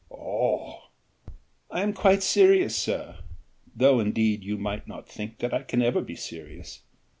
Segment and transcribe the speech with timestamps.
[0.09, 0.85] "Oh!"
[1.69, 3.19] "I am quite serious, sir,
[3.75, 6.81] though indeed you might not think that I can ever be serious.